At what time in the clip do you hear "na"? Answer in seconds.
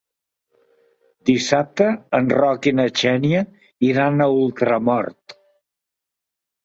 2.79-2.87